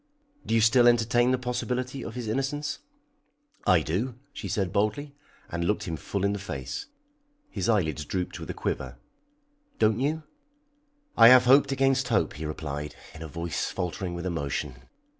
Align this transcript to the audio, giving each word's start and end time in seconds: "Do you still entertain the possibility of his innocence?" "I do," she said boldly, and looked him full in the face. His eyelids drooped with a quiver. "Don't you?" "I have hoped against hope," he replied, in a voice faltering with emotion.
"Do 0.47 0.55
you 0.55 0.61
still 0.61 0.87
entertain 0.87 1.29
the 1.29 1.37
possibility 1.37 2.03
of 2.03 2.15
his 2.15 2.27
innocence?" 2.27 2.79
"I 3.67 3.81
do," 3.83 4.15
she 4.33 4.47
said 4.47 4.73
boldly, 4.73 5.13
and 5.51 5.63
looked 5.63 5.83
him 5.83 5.95
full 5.95 6.25
in 6.25 6.33
the 6.33 6.39
face. 6.39 6.87
His 7.51 7.69
eyelids 7.69 8.03
drooped 8.05 8.39
with 8.39 8.49
a 8.49 8.53
quiver. 8.55 8.97
"Don't 9.77 9.99
you?" 9.99 10.23
"I 11.15 11.27
have 11.27 11.45
hoped 11.45 11.71
against 11.71 12.07
hope," 12.07 12.33
he 12.33 12.47
replied, 12.47 12.95
in 13.13 13.21
a 13.21 13.27
voice 13.27 13.67
faltering 13.69 14.15
with 14.15 14.25
emotion. 14.25 14.89